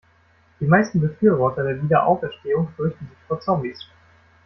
[0.59, 3.85] Die meisten Befürworter der Wiederauferstehung fürchten sich vor Zombies.